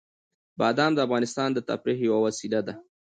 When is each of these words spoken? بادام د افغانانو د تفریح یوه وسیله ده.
بادام 0.59 0.91
د 0.95 0.99
افغانانو 1.05 1.55
د 1.55 1.59
تفریح 1.69 1.97
یوه 2.07 2.19
وسیله 2.27 2.59
ده. 2.67 2.73